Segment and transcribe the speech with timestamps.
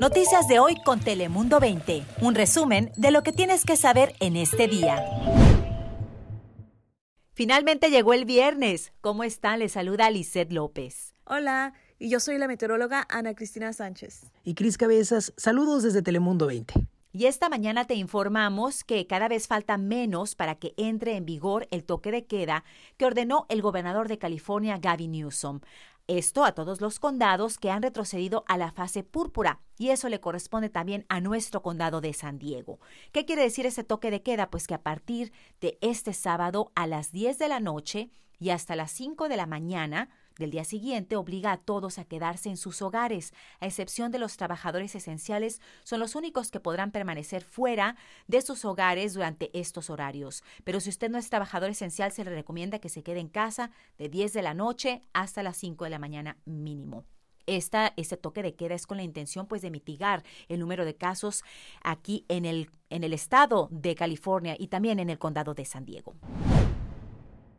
[0.00, 2.04] Noticias de hoy con Telemundo 20.
[2.20, 5.02] Un resumen de lo que tienes que saber en este día.
[7.32, 8.92] Finalmente llegó el viernes.
[9.00, 9.60] ¿Cómo están?
[9.60, 11.14] Les saluda Lisette López.
[11.24, 14.30] Hola, y yo soy la meteoróloga Ana Cristina Sánchez.
[14.44, 16.74] Y Cris Cabezas, saludos desde Telemundo 20.
[17.12, 21.66] Y esta mañana te informamos que cada vez falta menos para que entre en vigor
[21.70, 22.62] el toque de queda
[22.98, 25.60] que ordenó el gobernador de California, Gavin Newsom.
[26.08, 30.20] Esto a todos los condados que han retrocedido a la fase púrpura y eso le
[30.20, 32.78] corresponde también a nuestro condado de San Diego.
[33.10, 34.48] ¿Qué quiere decir ese toque de queda?
[34.48, 38.76] Pues que a partir de este sábado a las 10 de la noche y hasta
[38.76, 40.08] las 5 de la mañana,
[40.38, 44.36] del día siguiente obliga a todos a quedarse en sus hogares, a excepción de los
[44.36, 47.96] trabajadores esenciales, son los únicos que podrán permanecer fuera
[48.26, 50.42] de sus hogares durante estos horarios.
[50.64, 53.70] Pero si usted no es trabajador esencial, se le recomienda que se quede en casa
[53.98, 57.04] de 10 de la noche hasta las 5 de la mañana mínimo.
[57.46, 60.96] Esta, este toque de queda es con la intención pues de mitigar el número de
[60.96, 61.44] casos
[61.80, 65.84] aquí en el, en el estado de California y también en el condado de San
[65.84, 66.16] Diego.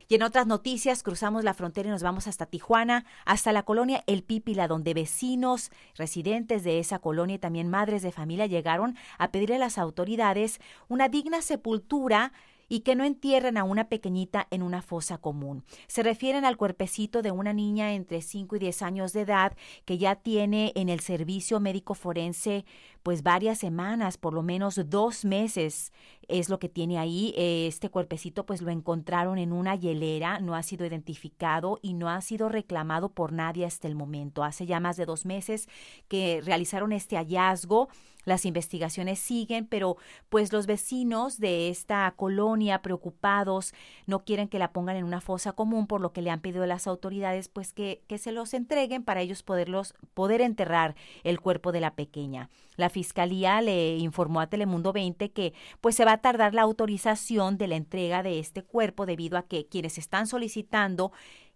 [0.10, 4.04] Y en otras noticias, cruzamos la frontera y nos vamos hasta Tijuana, hasta la colonia
[4.08, 9.32] El Pípila, donde vecinos, residentes de esa colonia y también madres de familia llegaron a
[9.32, 12.32] pedirle a las autoridades una digna sepultura
[12.70, 15.64] y que no entierren a una pequeñita en una fosa común.
[15.88, 19.98] Se refieren al cuerpecito de una niña entre 5 y 10 años de edad que
[19.98, 22.66] ya tiene en el servicio médico forense
[23.04, 25.94] pues varias semanas, por lo menos dos meses
[26.28, 27.33] es lo que tiene ahí.
[27.38, 32.22] Este cuerpecito pues lo encontraron en una hielera, no ha sido identificado y no ha
[32.22, 34.44] sido reclamado por nadie hasta el momento.
[34.44, 35.67] Hace ya más de dos meses
[36.08, 37.89] que realizaron este hallazgo.
[38.25, 39.95] Las investigaciones siguen, pero
[40.28, 43.73] pues los vecinos de esta colonia preocupados
[44.05, 46.64] no quieren que la pongan en una fosa común, por lo que le han pedido
[46.64, 51.39] a las autoridades pues que, que se los entreguen para ellos poderlos, poder enterrar el
[51.39, 52.50] cuerpo de la pequeña.
[52.75, 57.68] La fiscalía le informó a Telemundo 20 que pues se va tardar la autorización de
[57.68, 61.11] la entrega de este cuerpo debido a que quienes están solicitando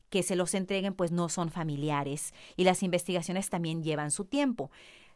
[0.09, 4.71] que se los entreguen pues no son familiares y las investigaciones también llevan su tiempo.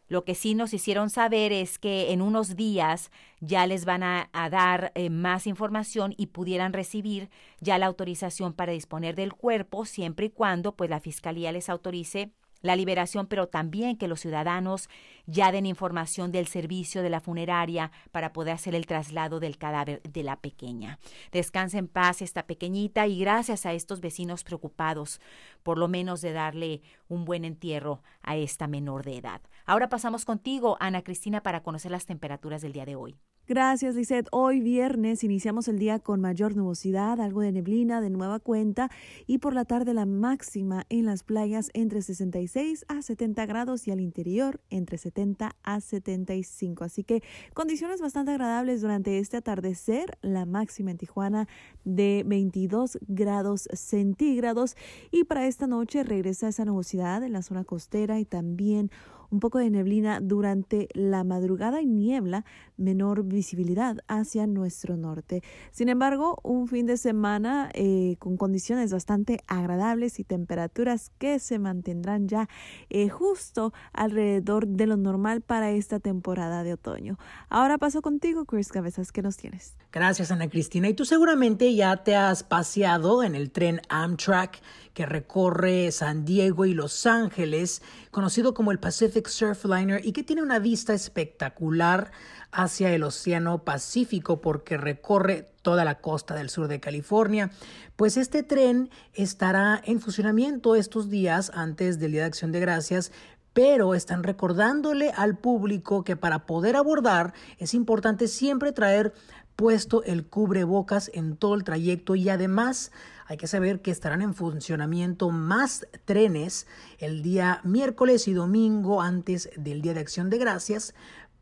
[0.07, 4.29] Lo que sí nos hicieron saber es que en unos días ya les van a,
[4.33, 7.29] dar eh, más información y pudieran recibir
[7.59, 12.31] ya la autorización para disponer del cuerpo siempre y cuando pues la fiscalía les autorice
[12.65, 14.89] la liberación, pero también que los ciudadanos
[15.25, 20.01] ya den información del servicio de la funeraria para poder hacer el traslado del cadáver
[20.01, 20.99] de la pequeña.
[21.31, 25.21] Descansa en paz esta pequeñita y gracias a estos vecinos preocupados,
[25.63, 29.41] por lo menos de darle un buen entierro a esta menor de edad.
[29.65, 33.15] Ahora pasamos contigo, Ana Cristina, para conocer las temperaturas del día de hoy.
[33.47, 34.27] Gracias, Lisette.
[34.31, 38.89] Hoy viernes iniciamos el día con mayor nubosidad, algo de neblina de nueva cuenta
[39.27, 43.91] y por la tarde la máxima en las playas entre 66 a 70 grados y
[43.91, 46.83] al interior entre 70 a 75.
[46.83, 47.21] Así que
[47.53, 50.17] condiciones bastante agradables durante este atardecer.
[50.23, 51.47] La máxima en Tijuana
[51.83, 54.75] de 22 grados centígrados
[55.11, 58.89] y para esta noche regresa esa nubosidad en la zona costera y también
[59.35, 62.45] un poco de neblina durante la madrugada y niebla,
[62.77, 65.43] menor visibilidad hacia nuestro norte.
[65.71, 71.59] Sin embargo, un fin de semana eh, con condiciones bastante agradables y temperaturas que se
[71.59, 72.47] mantendrán ya
[72.89, 77.17] eh, justo alrededor de lo normal para esta temporada de otoño.
[77.49, 79.75] Ahora paso contigo, Chris Cabezas, ¿qué nos tienes?
[79.91, 80.87] Gracias, Ana Cristina.
[80.87, 84.61] Y tú seguramente ya te has paseado en el tren Amtrak
[84.95, 90.41] que recorre San Diego y Los Ángeles, conocido como el Pacific Surfliner y que tiene
[90.41, 92.11] una vista espectacular
[92.51, 97.51] hacia el Océano Pacífico porque recorre toda la costa del sur de California.
[97.97, 103.11] Pues este tren estará en funcionamiento estos días antes del Día de Acción de Gracias,
[103.51, 109.13] pero están recordándole al público que para poder abordar es importante siempre traer
[109.55, 112.91] puesto el cubrebocas en todo el trayecto y además
[113.27, 116.67] hay que saber que estarán en funcionamiento más trenes
[116.99, 120.93] el día miércoles y domingo antes del Día de Acción de Gracias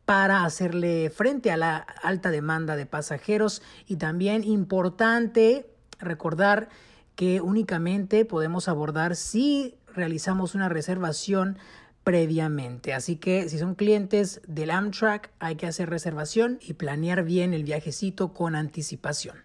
[0.06, 3.62] para hacerle frente a la alta demanda de pasajeros.
[3.88, 6.70] Y también importante recordar
[7.16, 11.58] que únicamente podemos abordar si realizamos una reservación
[12.04, 12.94] previamente.
[12.94, 17.64] Así que si son clientes del Amtrak hay que hacer reservación y planear bien el
[17.64, 19.38] viajecito con anticipación.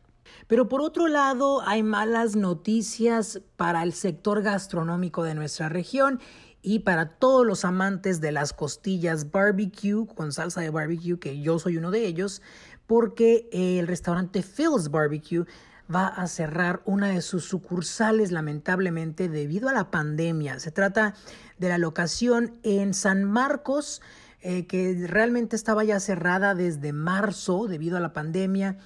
[0.46, 6.20] Pero por otro lado, hay malas noticias para el sector gastronómico de nuestra región
[6.62, 11.58] y para todos los amantes de las costillas barbecue con salsa de barbecue, que yo
[11.58, 12.42] soy uno de ellos,
[12.86, 15.44] porque el restaurante Phil's Barbecue
[15.92, 20.58] va a cerrar una de sus sucursales lamentablemente debido a la pandemia.
[20.60, 21.14] Se trata
[21.58, 24.02] de la locación en San Marcos,
[24.40, 28.78] eh, que realmente estaba ya cerrada desde marzo debido a la pandemia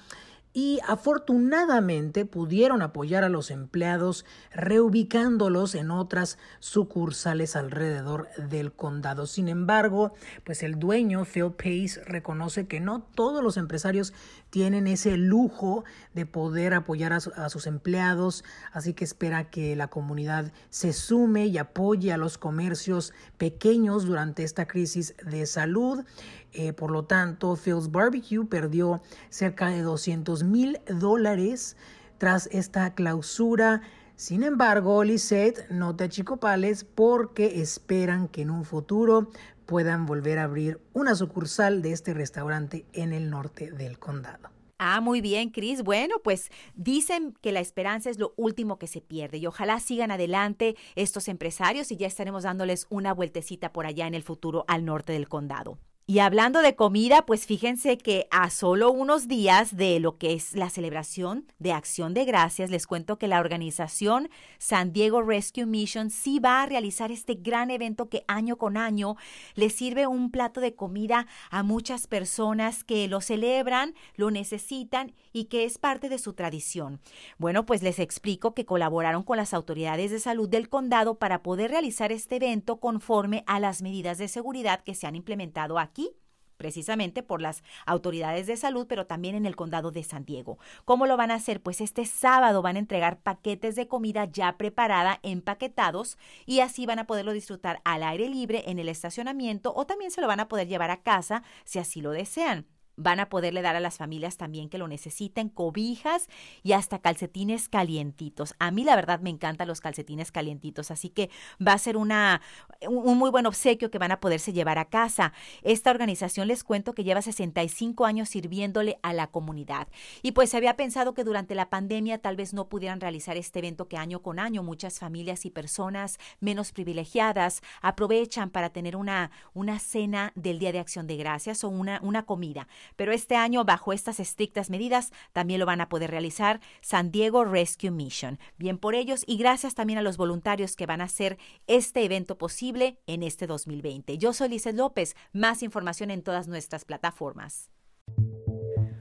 [0.53, 9.25] y afortunadamente pudieron apoyar a los empleados reubicándolos en otras sucursales alrededor del condado.
[9.25, 10.13] Sin embargo,
[10.43, 14.13] pues el dueño Phil Pace reconoce que no todos los empresarios
[14.51, 15.83] tienen ese lujo
[16.13, 21.57] de poder apoyar a, sus empleados, así que espera que la comunidad se sume y
[21.57, 26.05] apoye a los comercios pequeños durante esta crisis de salud.
[26.53, 31.75] Eh, por lo tanto, Phil's Barbecue perdió cerca de 200 mil dólares
[32.17, 33.81] tras esta clausura.
[34.15, 39.29] Sin embargo, Lisette nota chicopales porque esperan que en un futuro
[39.65, 44.49] puedan volver a abrir una sucursal de este restaurante en el norte del condado.
[44.77, 45.81] Ah, muy bien, Cris.
[45.81, 50.11] Bueno, pues dicen que la esperanza es lo último que se pierde y ojalá sigan
[50.11, 54.83] adelante estos empresarios y ya estaremos dándoles una vueltecita por allá en el futuro al
[54.83, 55.77] norte del condado.
[56.05, 60.53] Y hablando de comida, pues fíjense que a solo unos días de lo que es
[60.53, 66.09] la celebración de Acción de Gracias, les cuento que la organización San Diego Rescue Mission
[66.09, 69.15] sí va a realizar este gran evento que año con año
[69.55, 75.45] le sirve un plato de comida a muchas personas que lo celebran, lo necesitan y
[75.45, 76.99] que es parte de su tradición.
[77.37, 81.71] Bueno, pues les explico que colaboraron con las autoridades de salud del condado para poder
[81.71, 86.15] realizar este evento conforme a las medidas de seguridad que se han implementado aquí aquí
[86.57, 90.59] precisamente por las autoridades de salud, pero también en el condado de San Diego.
[90.85, 91.61] ¿Cómo lo van a hacer?
[91.61, 96.99] Pues este sábado van a entregar paquetes de comida ya preparada, empaquetados, y así van
[96.99, 100.47] a poderlo disfrutar al aire libre en el estacionamiento o también se lo van a
[100.47, 104.37] poder llevar a casa si así lo desean van a poderle dar a las familias
[104.37, 106.27] también que lo necesiten, cobijas
[106.61, 108.55] y hasta calcetines calientitos.
[108.59, 111.29] A mí la verdad me encantan los calcetines calientitos, así que
[111.65, 112.41] va a ser una,
[112.87, 115.33] un muy buen obsequio que van a poderse llevar a casa.
[115.63, 119.87] Esta organización les cuento que lleva 65 años sirviéndole a la comunidad
[120.21, 123.59] y pues se había pensado que durante la pandemia tal vez no pudieran realizar este
[123.59, 129.31] evento que año con año muchas familias y personas menos privilegiadas aprovechan para tener una,
[129.53, 133.63] una cena del Día de Acción de Gracias o una, una comida pero este año,
[133.65, 138.39] bajo estas estrictas medidas, también lo van a poder realizar San Diego Rescue Mission.
[138.57, 141.37] Bien por ellos y gracias también a los voluntarios que van a hacer
[141.67, 144.17] este evento posible en este 2020.
[144.17, 145.15] Yo soy Lizeth López.
[145.31, 147.69] Más información en todas nuestras plataformas.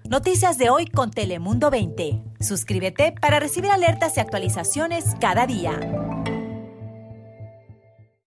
[0.08, 2.22] Noticias de hoy con Telemundo 20.
[2.40, 6.21] Suscríbete para recibir alertas y actualizaciones cada día.